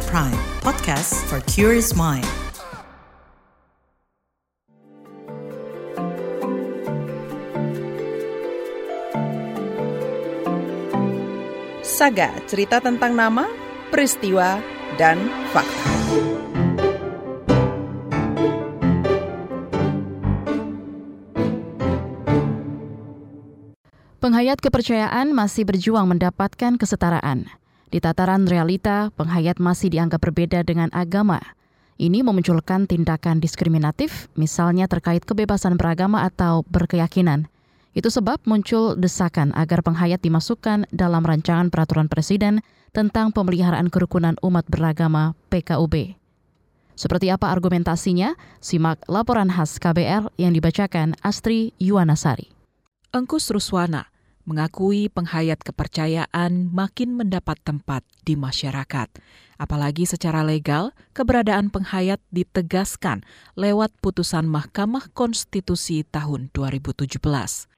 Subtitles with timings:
[0.00, 2.24] At Prime, podcast for curious mind.
[11.84, 13.44] Saga, cerita tentang nama,
[13.92, 14.56] peristiwa,
[14.96, 15.20] dan
[15.52, 15.92] fakta.
[24.16, 27.59] Penghayat kepercayaan masih berjuang mendapatkan kesetaraan.
[27.90, 31.42] Di tataran realita, penghayat masih dianggap berbeda dengan agama.
[31.98, 37.50] Ini memunculkan tindakan diskriminatif, misalnya terkait kebebasan beragama atau berkeyakinan.
[37.90, 42.62] Itu sebab muncul desakan agar penghayat dimasukkan dalam rancangan peraturan presiden
[42.94, 46.14] tentang pemeliharaan kerukunan umat beragama PKUB.
[46.94, 48.38] Seperti apa argumentasinya?
[48.62, 52.54] Simak laporan khas KBR yang dibacakan Astri Yuwanasari.
[53.10, 54.09] Engkus Ruswana
[54.50, 59.06] mengakui penghayat kepercayaan makin mendapat tempat di masyarakat.
[59.62, 63.22] Apalagi secara legal, keberadaan penghayat ditegaskan
[63.54, 67.22] lewat putusan Mahkamah Konstitusi tahun 2017.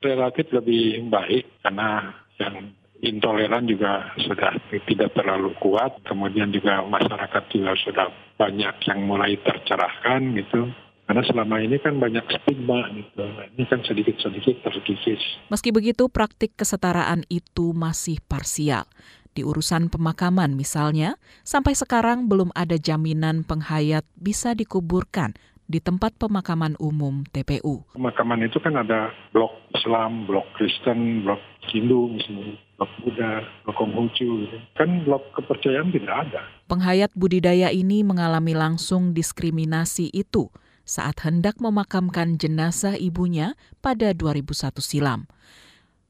[0.01, 7.75] Relatif lebih baik karena yang intoleran juga sudah tidak terlalu kuat, kemudian juga masyarakat juga
[7.83, 10.70] sudah banyak yang mulai tercerahkan gitu.
[11.13, 13.21] Karena selama ini kan banyak stigma gitu.
[13.53, 15.21] Ini kan sedikit-sedikit terkikis.
[15.53, 18.89] Meski begitu, praktik kesetaraan itu masih parsial.
[19.37, 25.37] Di urusan pemakaman misalnya, sampai sekarang belum ada jaminan penghayat bisa dikuburkan
[25.69, 27.85] di tempat pemakaman umum TPU.
[27.93, 33.33] Pemakaman itu kan ada blok Islam, blok Kristen, blok Hindu misalnya, blok Buddha,
[33.69, 34.49] blok Konghucu.
[34.49, 34.57] Gitu.
[34.81, 36.41] Kan blok kepercayaan tidak ada.
[36.73, 40.49] Penghayat budidaya ini mengalami langsung diskriminasi itu
[40.83, 45.31] saat hendak memakamkan jenazah ibunya pada 2001 silam.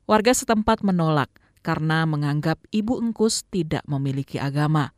[0.08, 1.30] Warga setempat menolak
[1.62, 4.90] karena menganggap ibu Engkus tidak memiliki agama.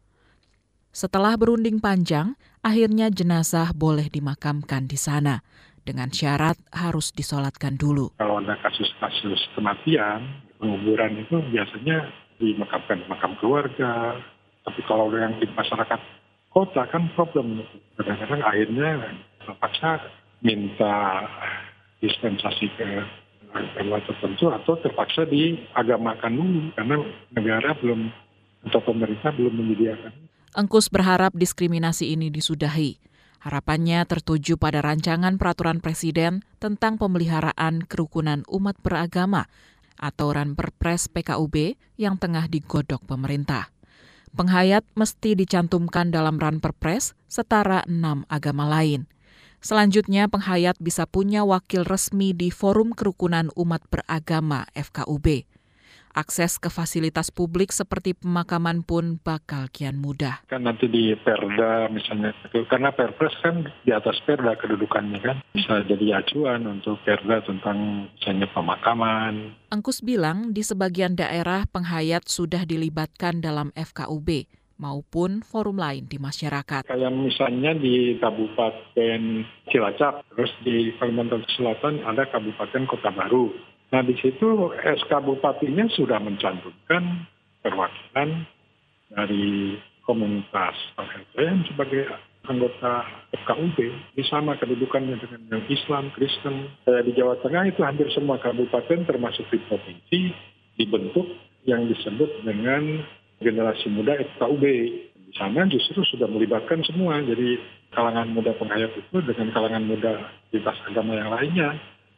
[0.95, 5.43] Setelah berunding panjang, akhirnya jenazah boleh dimakamkan di sana
[5.85, 8.17] dengan syarat harus disolatkan dulu.
[8.17, 12.09] Kalau ada kasus-kasus kematian, penguburan itu biasanya
[12.41, 14.17] dimakamkan di makam keluarga.
[14.65, 16.01] Tapi kalau yang di masyarakat
[16.55, 17.61] kota kan problem.
[18.01, 18.91] Kadang-kadang akhirnya
[19.45, 20.01] terpaksa
[20.45, 21.25] minta
[22.01, 22.89] dispensasi ke
[23.55, 26.97] agama tertentu atau terpaksa diagamakan dulu karena
[27.33, 28.11] negara belum
[28.67, 30.13] atau pemerintah belum menyediakan.
[30.55, 32.99] Engkus berharap diskriminasi ini disudahi.
[33.45, 39.53] Harapannya tertuju pada rancangan peraturan presiden tentang pemeliharaan kerukunan umat beragama
[40.01, 43.69] atau Ranperpres PKUB yang tengah digodok pemerintah.
[44.35, 49.07] Penghayat mesti dicantumkan dalam Ranperpres setara enam agama lain.
[49.65, 55.49] Selanjutnya, penghayat bisa punya wakil resmi di Forum Kerukunan Umat Beragama FKUB.
[56.13, 60.45] Akses ke fasilitas publik seperti pemakaman pun bakal kian mudah.
[60.53, 62.37] Kan nanti di Perda misalnya,
[62.69, 68.53] karena Perpres kan di atas Perda kedudukannya kan, bisa jadi acuan untuk Perda tentang misalnya
[68.53, 69.57] pemakaman.
[69.73, 74.45] Engkus bilang di sebagian daerah penghayat sudah dilibatkan dalam FKUB
[74.79, 76.87] maupun forum lain di masyarakat.
[76.87, 79.21] Kayak misalnya di Kabupaten
[79.71, 83.55] Cilacap, terus di Kalimantan Selatan ada Kabupaten Kota Baru.
[83.95, 87.31] Nah di situ SK Bupatinya sudah mencantumkan
[87.63, 88.43] perwakilan
[89.15, 92.03] dari komunitas penghayat sebagai
[92.45, 93.79] anggota FKUB.
[94.19, 96.69] Ini sama kedudukannya dengan yang Islam, Kristen.
[96.85, 100.21] di Jawa Tengah itu hampir semua kabupaten termasuk di provinsi
[100.77, 101.25] dibentuk
[101.65, 103.01] yang disebut dengan
[103.43, 104.65] generasi muda FKUB.
[105.15, 107.19] Di sana justru sudah melibatkan semua.
[107.23, 107.59] Jadi
[107.95, 110.13] kalangan muda penghayat itu dengan kalangan muda
[110.51, 111.69] lintas agama yang lainnya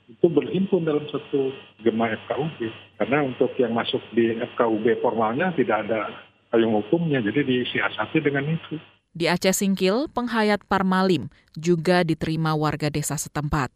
[0.06, 1.50] itu berhimpun dalam satu
[1.82, 2.58] gema FKUB.
[3.02, 6.10] Karena untuk yang masuk di FKUB formalnya tidak ada
[6.50, 8.78] payung hukumnya, jadi disiasati dengan itu.
[9.16, 13.72] Di Aceh Singkil, penghayat Parmalim juga diterima warga desa setempat.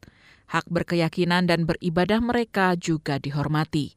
[0.51, 3.97] Hak berkeyakinan dan beribadah mereka juga dihormati.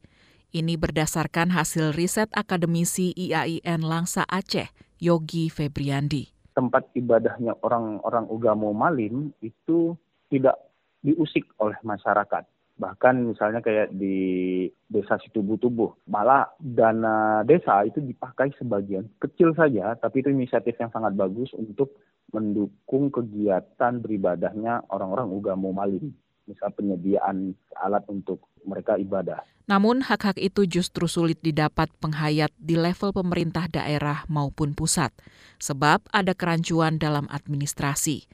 [0.54, 4.70] Ini berdasarkan hasil riset akademisi IAIN Langsa Aceh,
[5.02, 6.30] Yogi Febriandi.
[6.54, 9.98] Tempat ibadahnya orang-orang Ugamo Malim itu
[10.30, 10.54] tidak
[11.02, 12.46] diusik oleh masyarakat.
[12.78, 20.22] Bahkan misalnya kayak di desa Situbu-Tubuh, malah dana desa itu dipakai sebagian kecil saja, tapi
[20.22, 21.98] itu inisiatif yang sangat bagus untuk
[22.30, 26.14] mendukung kegiatan beribadahnya orang-orang Ugamo Malim
[26.44, 29.44] misal penyediaan alat untuk mereka ibadah.
[29.64, 35.08] Namun hak-hak itu justru sulit didapat penghayat di level pemerintah daerah maupun pusat,
[35.56, 38.28] sebab ada kerancuan dalam administrasi.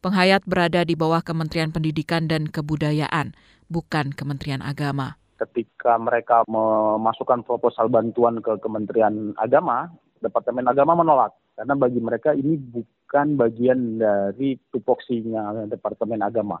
[0.00, 3.36] Penghayat berada di bawah Kementerian Pendidikan dan Kebudayaan,
[3.68, 5.20] bukan Kementerian Agama.
[5.36, 12.56] Ketika mereka memasukkan proposal bantuan ke Kementerian Agama, Departemen Agama menolak karena bagi mereka ini
[12.56, 16.56] bukan bagian dari tupoksinya Departemen Agama.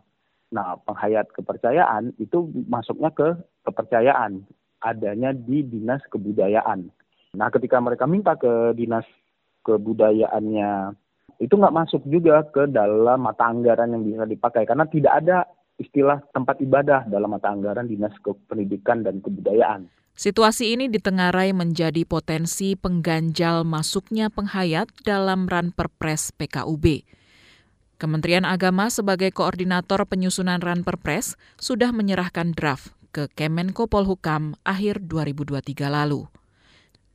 [0.50, 4.42] Nah, penghayat kepercayaan itu masuknya ke kepercayaan
[4.82, 6.90] adanya di dinas kebudayaan.
[7.38, 9.06] Nah, ketika mereka minta ke dinas
[9.62, 10.98] kebudayaannya
[11.40, 15.38] itu nggak masuk juga ke dalam mata anggaran yang bisa dipakai karena tidak ada
[15.80, 18.12] istilah tempat ibadah dalam mata anggaran dinas
[18.50, 19.88] pendidikan dan kebudayaan.
[20.12, 27.08] Situasi ini ditengarai menjadi potensi pengganjal masuknya penghayat dalam ran perpres PKUB.
[28.00, 35.84] Kementerian Agama sebagai koordinator penyusunan ran perpres sudah menyerahkan draft ke Kemenko Polhukam akhir 2023
[35.92, 36.24] lalu.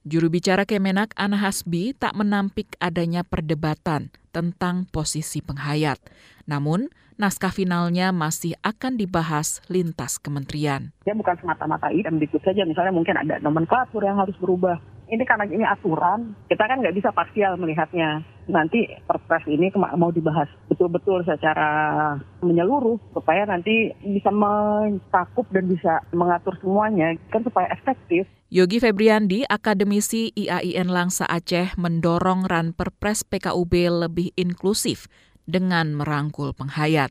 [0.05, 5.97] Juru bicara Kemenak Ana Hasbi tak menampik adanya perdebatan tentang posisi penghayat.
[6.45, 10.93] Namun, naskah finalnya masih akan dibahas lintas kementerian.
[11.09, 14.77] Ya bukan semata-mata Mendikbud saja, misalnya mungkin ada nomenklatur yang harus berubah.
[15.09, 18.34] Ini karena ini aturan, kita kan nggak bisa parsial melihatnya.
[18.45, 22.13] Nanti perpres ini mau dibahas betul-betul secara
[22.45, 28.29] menyeluruh supaya nanti bisa mencakup dan bisa mengatur semuanya kan supaya efektif.
[28.53, 35.09] Yogi Febriandi, akademisi IAIN Langsa Aceh, mendorong ran perpres PKUB lebih inklusif
[35.49, 37.09] dengan merangkul penghayat.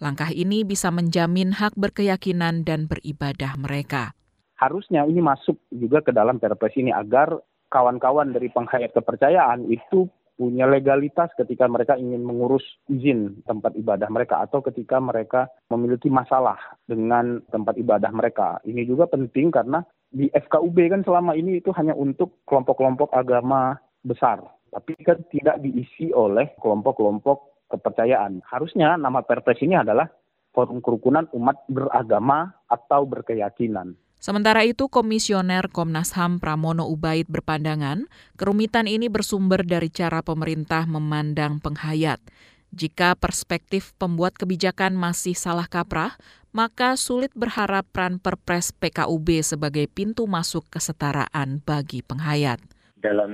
[0.00, 4.16] Langkah ini bisa menjamin hak berkeyakinan dan beribadah mereka.
[4.56, 7.36] Harusnya ini masuk juga ke dalam perpres ini agar
[7.68, 10.08] kawan-kawan dari penghayat kepercayaan itu
[10.40, 16.56] punya legalitas ketika mereka ingin mengurus izin tempat ibadah mereka atau ketika mereka memiliki masalah
[16.88, 18.56] dengan tempat ibadah mereka.
[18.64, 24.40] Ini juga penting karena di FKUB kan selama ini itu hanya untuk kelompok-kelompok agama besar,
[24.72, 28.40] tapi kan tidak diisi oleh kelompok-kelompok kepercayaan.
[28.48, 30.08] Harusnya nama perpres ini adalah
[30.56, 33.92] Forum Kerukunan Umat Beragama atau Berkeyakinan.
[34.20, 38.04] Sementara itu, Komisioner Komnas HAM Pramono Ubaid berpandangan
[38.36, 42.20] kerumitan ini bersumber dari cara pemerintah memandang penghayat.
[42.68, 46.20] Jika perspektif pembuat kebijakan masih salah kaprah,
[46.52, 52.60] maka sulit berharap peran perpres PKUB sebagai pintu masuk kesetaraan bagi penghayat.
[53.00, 53.32] Dalam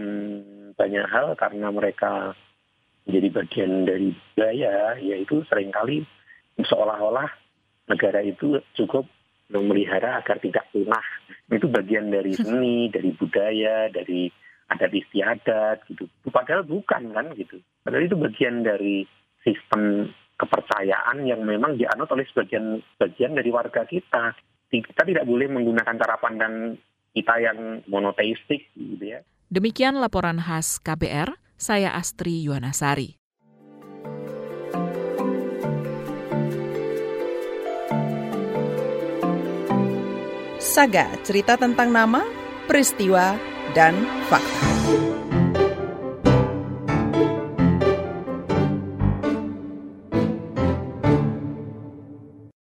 [0.78, 2.38] banyak hal karena mereka
[3.10, 6.06] menjadi bagian dari budaya, yaitu sering kali
[6.62, 7.26] seolah-olah
[7.90, 9.10] negara itu cukup
[9.50, 11.04] memelihara agar tidak punah.
[11.50, 14.30] Itu bagian dari seni, dari budaya, dari
[14.66, 16.10] adat istiadat gitu.
[16.30, 17.62] Padahal bukan kan gitu.
[17.86, 19.06] Padahal itu bagian dari
[19.46, 24.34] sistem kepercayaan yang memang dianut oleh sebagian bagian dari warga kita.
[24.66, 26.74] Kita tidak boleh menggunakan cara pandang
[27.14, 29.22] kita yang monoteistik gitu ya.
[29.48, 31.38] Demikian laporan khas KBR.
[31.56, 33.16] Saya Astri Yuwanasari.
[40.76, 42.20] Saga, cerita tentang nama,
[42.68, 43.32] peristiwa,
[43.72, 43.96] dan
[44.28, 45.25] fakta.